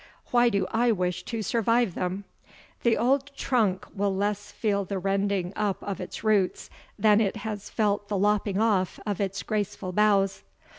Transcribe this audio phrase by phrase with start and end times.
[0.31, 2.23] Why do I wish to survive them?
[2.81, 7.69] The old trunk will less feel the rending up of its roots, than it has
[7.69, 10.41] felt the lopping off of its graceful boughs.